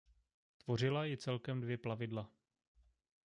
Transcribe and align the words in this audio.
Tvořila 0.57 1.05
ji 1.05 1.17
celkem 1.17 1.61
dvě 1.61 1.77
plavidla. 1.77 2.29